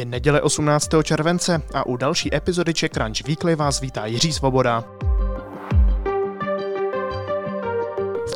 [0.00, 0.90] Je neděle 18.
[1.02, 4.84] července a u další epizody Czech Crunch Weekly vás vítá Jiří Svoboda.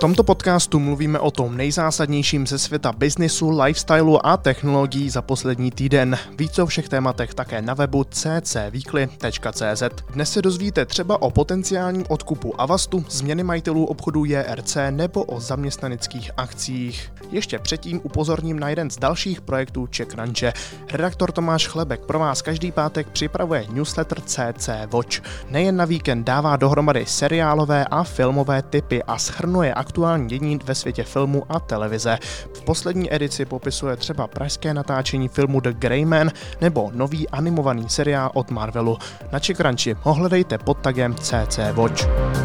[0.05, 6.19] Tomto podcastu mluvíme o tom nejzásadnějším ze světa biznisu, lifestylu a technologií za poslední týden.
[6.39, 9.83] Více o všech tématech také na webu ccweekly.cz.
[10.11, 16.31] Dnes se dozvíte třeba o potenciálním odkupu Avastu, změny majitelů obchodu JRC nebo o zaměstnaneckých
[16.37, 17.13] akcích.
[17.31, 20.53] Ještě předtím upozorním na jeden z dalších projektů Czech Ranche.
[20.93, 25.21] Redaktor Tomáš Chlebek pro vás každý pátek připravuje newsletter CC Watch.
[25.51, 29.94] Nejen na víkend dává dohromady seriálové a filmové typy a schrnuje aktuální
[30.27, 32.19] dění ve světě filmu a televize.
[32.55, 36.31] V poslední edici popisuje třeba pražské natáčení filmu The Grey Man
[36.61, 38.99] nebo nový animovaný seriál od Marvelu.
[39.33, 42.44] Na Ranchi ho hledejte pod tagem CC Watch.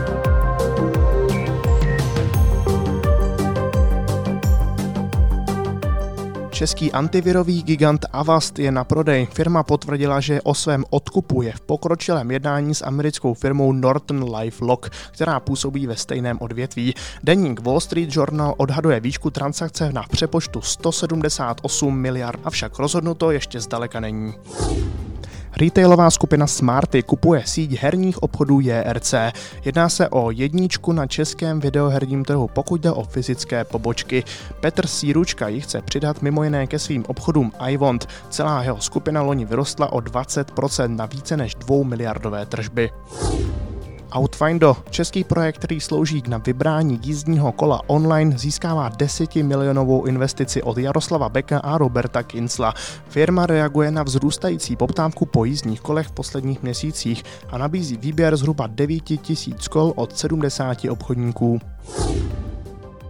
[6.60, 9.28] Český antivirový gigant Avast je na prodej.
[9.32, 14.90] Firma potvrdila, že o svém odkupu je v pokročilém jednání s americkou firmou Norton LifeLock,
[15.12, 16.94] která působí ve stejném odvětví.
[17.24, 24.00] Deník Wall Street Journal odhaduje výšku transakce na přepočtu 178 miliard, avšak rozhodnuto ještě zdaleka
[24.00, 24.34] není.
[25.58, 29.14] Retailová skupina Smarty kupuje síť herních obchodů JRC.
[29.66, 34.24] Jedná se o jedničku na českém videoherním trhu, pokud jde o fyzické pobočky.
[34.60, 38.08] Petr Síručka ji chce přidat mimo jiné ke svým obchodům iWant.
[38.30, 42.92] Celá jeho skupina loni vyrostla o 20% na více než 2 miliardové tržby.
[44.18, 50.78] Outfindo, český projekt, který slouží na vybrání jízdního kola online, získává 10 milionovou investici od
[50.78, 52.74] Jaroslava Beka a Roberta Kincla.
[53.08, 58.68] Firma reaguje na vzrůstající poptávku po jízdních kolech v posledních měsících a nabízí výběr zhruba
[58.68, 61.60] 9 tisíc kol od 70 obchodníků.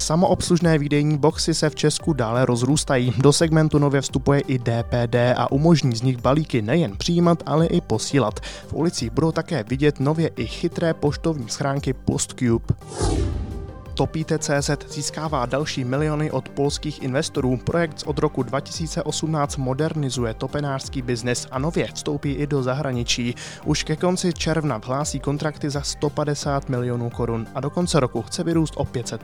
[0.09, 3.13] Samoobslužné výdejní boxy se v Česku dále rozrůstají.
[3.17, 7.81] Do segmentu nově vstupuje i DPD a umožní z nich balíky nejen přijímat, ale i
[7.81, 8.39] posílat.
[8.67, 12.65] V ulicích budou také vidět nově i chytré poštovní schránky PostCube.
[13.99, 17.57] Topíte.cz získává další miliony od polských investorů.
[17.57, 23.35] Projekt od roku 2018 modernizuje topenářský biznes a nově vstoupí i do zahraničí.
[23.65, 28.43] Už ke konci června hlásí kontrakty za 150 milionů korun a do konce roku chce
[28.43, 29.23] vyrůst o 500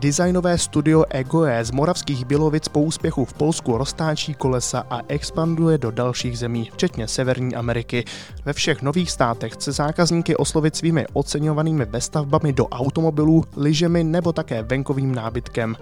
[0.00, 5.90] Designové studio Egoe z Moravských Bělovic po úspěchu v Polsku roztáčí kolesa a expanduje do
[5.90, 8.04] dalších zemí, včetně Severní Ameriky.
[8.44, 14.62] Ve všech nových státech chce zákazníky oslovit svými oceňovanými vestavbami do automobilů, lyžemi nebo také
[14.62, 15.76] venkovým nábytkem.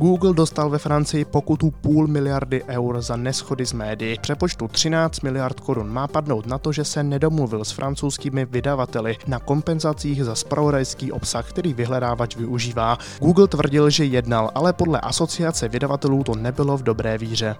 [0.00, 4.16] Google dostal ve Francii pokutu půl miliardy eur za neschody z médií.
[4.20, 9.38] Přepočtu 13 miliard korun má padnout na to, že se nedomluvil s francouzskými vydavateli na
[9.38, 12.98] kompenzacích za spravodajský obsah, který vyhledávač využívá.
[13.18, 17.56] Google tvrdil, že jednal, ale podle asociace vydavatelů to nebylo v dobré víře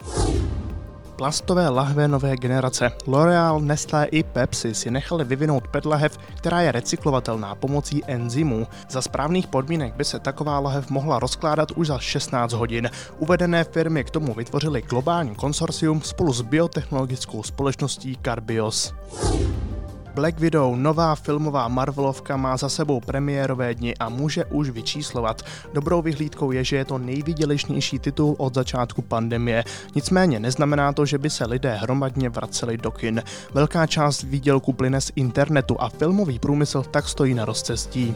[1.20, 2.90] plastové lahve nové generace.
[3.06, 8.66] L'Oreal, Nestlé i Pepsi si nechali vyvinout PET lahev, která je recyklovatelná pomocí enzymů.
[8.90, 12.90] Za správných podmínek by se taková lahev mohla rozkládat už za 16 hodin.
[13.18, 18.94] Uvedené firmy k tomu vytvořily globální konsorcium spolu s biotechnologickou společností Carbios.
[20.20, 25.42] Black Widow, nová filmová Marvelovka, má za sebou premiérové dny a může už vyčíslovat.
[25.72, 29.64] Dobrou vyhlídkou je, že je to nejvydělečnější titul od začátku pandemie.
[29.94, 33.22] Nicméně neznamená to, že by se lidé hromadně vraceli do kin.
[33.54, 38.14] Velká část výdělku plyne z internetu a filmový průmysl tak stojí na rozcestí.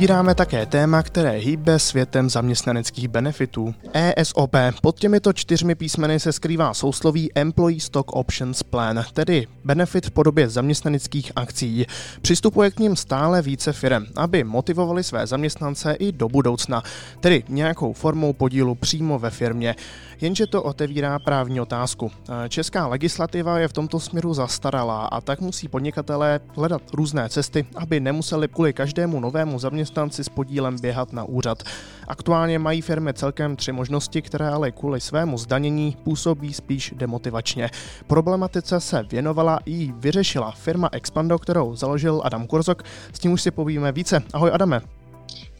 [0.00, 3.74] Vybíráme také téma, které hýbe světem zaměstnaneckých benefitů.
[3.92, 4.56] ESOP.
[4.82, 10.48] Pod těmito čtyřmi písmeny se skrývá sousloví Employee Stock Options Plan, tedy benefit v podobě
[10.48, 11.86] zaměstnaneckých akcí.
[12.22, 16.82] Přistupuje k ním stále více firm, aby motivovali své zaměstnance i do budoucna,
[17.20, 19.76] tedy nějakou formou podílu přímo ve firmě.
[20.20, 22.10] Jenže to otevírá právní otázku.
[22.48, 28.00] Česká legislativa je v tomto směru zastaralá a tak musí podnikatelé hledat různé cesty, aby
[28.00, 31.62] nemuseli kvůli každému novému zaměstnanci s podílem běhat na úřad.
[32.08, 37.70] Aktuálně mají firmy celkem tři možnosti, které ale kvůli svému zdanění působí spíš demotivačně.
[38.06, 42.82] Problematice se věnovala i vyřešila firma Expando, kterou založil Adam Kurzok.
[43.12, 44.22] S tím už si povíme více.
[44.32, 44.80] Ahoj Adame.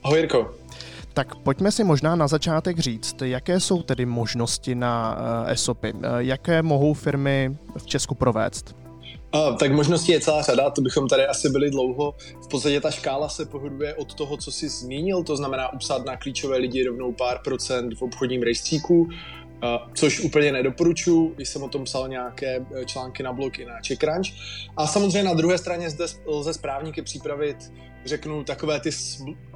[0.05, 0.55] Ahoj Jirko.
[1.15, 5.17] Tak pojďme si možná na začátek říct, jaké jsou tedy možnosti na
[5.47, 8.77] ESOPy, uh, jaké mohou firmy v Česku provést?
[9.33, 12.15] A, tak možností je celá řada, to bychom tady asi byli dlouho.
[12.45, 16.17] V podstatě ta škála se pohybuje od toho, co jsi zmínil, to znamená upsat na
[16.17, 19.09] klíčové lidi rovnou pár procent v obchodním rejstříku,
[19.95, 24.27] což úplně nedoporučuji, když jsem o tom psal nějaké články na blog i na CheckRunch.
[24.77, 27.57] A samozřejmě na druhé straně zde lze správníky připravit
[28.05, 28.91] řeknu, takové ty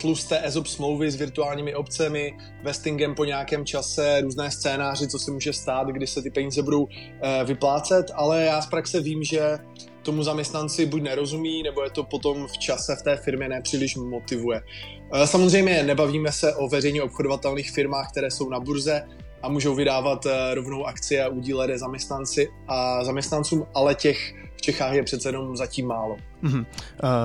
[0.00, 5.52] tlusté ESOP smlouvy s virtuálními obcemi, vestingem po nějakém čase, různé scénáři, co se může
[5.52, 9.58] stát, kdy se ty peníze budou eh, vyplácet, ale já z praxe vím, že
[10.02, 14.62] tomu zaměstnanci buď nerozumí, nebo je to potom v čase v té firmě nepříliš motivuje.
[15.14, 19.02] Eh, samozřejmě nebavíme se o veřejně obchodovatelných firmách, které jsou na burze,
[19.44, 25.02] a můžou vydávat eh, rovnou akcie a udílet zaměstnanci a zaměstnancům, ale těch Čechách je
[25.02, 26.16] přece jenom zatím málo.
[26.42, 26.66] Mm-hmm.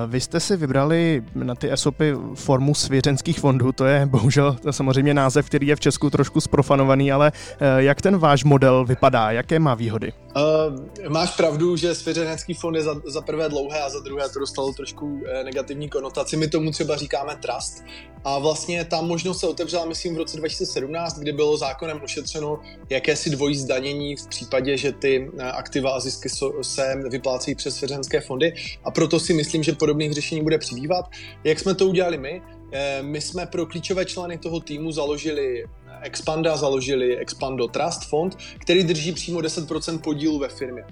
[0.06, 5.14] Vy jste si vybrali na ty ESOPy formu svěřenských fondů, to je bohužel to samozřejmě
[5.14, 9.58] název, který je v Česku trošku sprofanovaný, ale eh, jak ten váš model vypadá, jaké
[9.58, 10.12] má výhody?
[10.36, 14.38] Uh, máš pravdu, že svěřenecký fond je za, za prvé dlouhé a za druhé to
[14.38, 16.36] dostalo trošku negativní konotaci.
[16.36, 17.84] My tomu třeba říkáme trust
[18.24, 22.60] a vlastně ta možnost se otevřela, myslím, v roce 2017, kdy bylo zákonem ošetřeno
[22.90, 26.28] jakési dvojí zdanění v případě, že ty aktiva a zisky
[26.62, 26.94] se
[27.30, 28.54] vyplácejí přes svěřenské fondy
[28.84, 31.10] a proto si myslím, že podobných řešení bude přibývat.
[31.44, 32.42] Jak jsme to udělali my?
[32.72, 35.64] Eh, my jsme pro klíčové členy toho týmu založili
[36.02, 40.84] Expanda, založili Expando Trust Fond, který drží přímo 10% podílu ve firmě.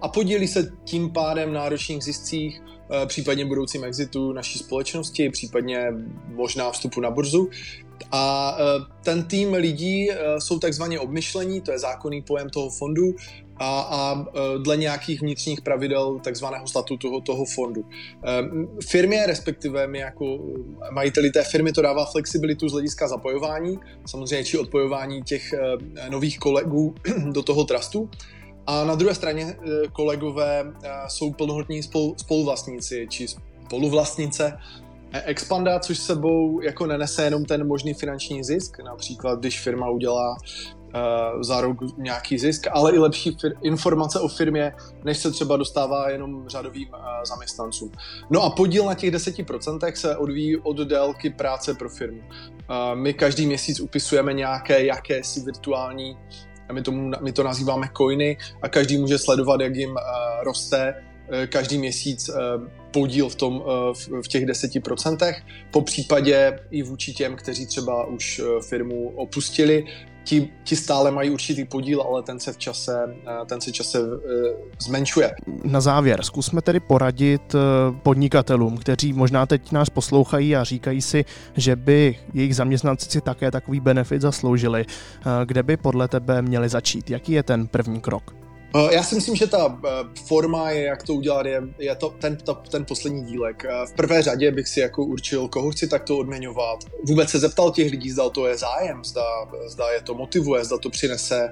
[0.00, 5.86] A podílí se tím pádem na ročních ziscích, eh, případně budoucím exitu naší společnosti, případně
[6.28, 7.48] možná vstupu na burzu.
[8.12, 10.08] A eh, ten tým lidí
[10.38, 13.14] jsou takzvaně obmyšlení, to je zákonný pojem toho fondu,
[13.58, 14.26] a, a
[14.58, 17.84] dle nějakých vnitřních pravidel takzvaného statutu toho, toho fondu.
[18.88, 20.38] Firmě, respektive my jako
[20.90, 25.54] majiteli té firmy, to dává flexibilitu z hlediska zapojování, samozřejmě či odpojování těch
[26.08, 26.94] nových kolegů
[27.32, 28.10] do toho trustu.
[28.68, 29.56] A na druhé straně
[29.92, 30.72] kolegové
[31.08, 31.80] jsou plnohodní
[32.16, 33.26] spoluvlastníci či
[33.66, 34.58] spoluvlastnice
[35.24, 41.42] Expanda, což sebou jako nenese jenom ten možný finanční zisk, například když firma udělá uh,
[41.42, 44.72] za rok nějaký zisk, ale i lepší fir- informace o firmě,
[45.04, 46.88] než se třeba dostává jenom řadovým
[47.24, 47.92] zaměstnancům.
[48.30, 52.20] No a podíl na těch 10% se odvíjí od délky práce pro firmu.
[52.94, 56.16] My každý měsíc upisujeme nějaké jakési virtuální
[56.72, 59.96] my, tomu, my to nazýváme coiny a každý může sledovat, jak jim uh,
[60.42, 60.94] roste
[61.46, 62.30] každý měsíc
[62.90, 63.62] podíl v, tom,
[64.22, 65.34] v těch 10%,
[65.70, 69.84] po případě i vůči těm, kteří třeba už firmu opustili,
[70.28, 73.98] ti, ti stále mají určitý podíl, ale ten se v čase, eh, ten se čase
[73.98, 75.34] eh, zmenšuje.
[75.64, 77.58] Na závěr, zkusme tedy poradit eh,
[78.02, 81.24] podnikatelům, kteří možná teď nás poslouchají a říkají si,
[81.56, 84.84] že by jejich zaměstnanci si také takový benefit zasloužili.
[85.44, 87.10] Kde by podle tebe měli začít?
[87.10, 88.47] Jaký je ten první krok?
[88.76, 89.90] Eh, já si myslím, že ta eh,
[90.26, 93.64] forma, je, jak to udělat, je, je to, ten, ta, ten poslední dílek.
[93.64, 96.78] Eh, v prvé řadě bych si jako určil, koho chci takto odměňovat.
[97.04, 99.24] Vůbec se zeptal těch lidí, zda to je zájem, zda,
[99.66, 101.50] zda je to motivuje, zda to přinese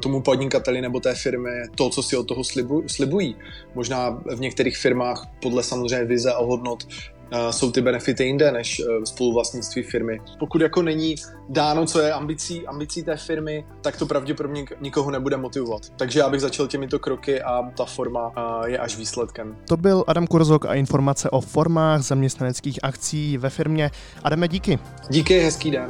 [0.00, 3.36] tomu podnikateli nebo té firmy to, co si od toho slibu, slibují.
[3.74, 6.86] Možná v některých firmách podle samozřejmě vize a hodnot
[7.50, 10.20] jsou ty benefity jinde než e, spoluvlastnictví firmy.
[10.38, 11.14] Pokud jako není
[11.48, 15.82] dáno, co je ambicí, ambicí té firmy, tak to pravděpodobně nikoho nebude motivovat.
[15.96, 18.32] Takže já bych začal těmito kroky a ta forma
[18.66, 19.56] je až výsledkem.
[19.68, 23.90] To byl Adam Kurzok a informace o formách zaměstnaneckých akcí ve firmě.
[24.22, 24.78] Adame, díky.
[25.10, 25.88] Díky, hezký den.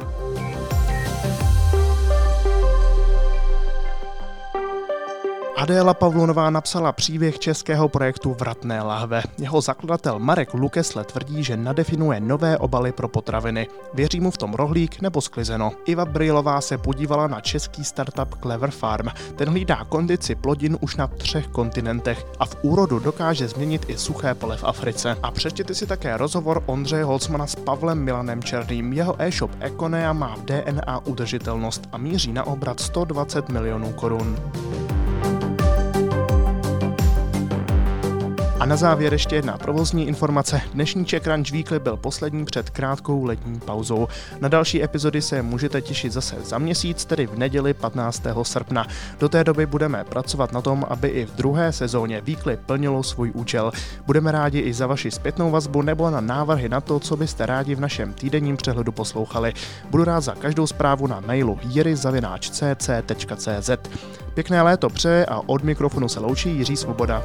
[5.57, 9.23] Adéla Pavlonová napsala příběh českého projektu Vratné lahve.
[9.37, 13.67] Jeho zakladatel Marek Lukesle tvrdí, že nadefinuje nové obaly pro potraviny.
[13.93, 15.71] Věří mu v tom rohlík nebo sklizeno.
[15.85, 19.07] Iva Brilová se podívala na český startup Clever Farm.
[19.35, 24.33] Ten hlídá kondici plodin už na třech kontinentech a v úrodu dokáže změnit i suché
[24.33, 25.17] pole v Africe.
[25.23, 28.93] A přečtěte si také rozhovor Ondřeje Holcmana s Pavlem Milanem Černým.
[28.93, 34.37] Jeho e-shop Econea má v DNA udržitelnost a míří na obrat 120 milionů korun.
[38.59, 40.61] A na závěr ještě jedna provozní informace.
[40.73, 44.07] Dnešní Czech Crunch Weekly byl poslední před krátkou letní pauzou.
[44.41, 48.23] Na další epizody se můžete těšit zase za měsíc, tedy v neděli 15.
[48.43, 48.87] srpna.
[49.19, 53.31] Do té doby budeme pracovat na tom, aby i v druhé sezóně Weekly plnilo svůj
[53.33, 53.71] účel.
[54.05, 57.75] Budeme rádi i za vaši zpětnou vazbu nebo na návrhy na to, co byste rádi
[57.75, 59.53] v našem týdenním přehledu poslouchali.
[59.89, 63.69] Budu rád za každou zprávu na mailu jiryzavináčcc.cz.
[64.33, 67.23] Pěkné léto přeje a od mikrofonu se loučí Jiří Svoboda.